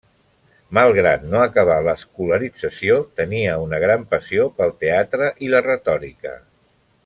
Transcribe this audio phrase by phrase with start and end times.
[0.77, 6.35] Malgrat no acabar l'escolarització, tenia una gran passió pel teatre i la retòrica.